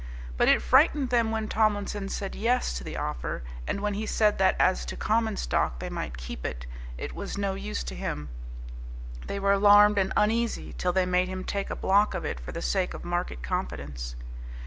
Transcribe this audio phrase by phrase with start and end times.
[0.35, 4.39] But it frightened them when Tomlinson said "Yes" to the offer, and when he said
[4.39, 6.65] that as to common stock they might keep it,
[6.97, 8.29] it was no use to him,
[9.27, 12.51] they were alarmed and uneasy till they made him take a block of it for
[12.51, 14.15] the sake of market confidence.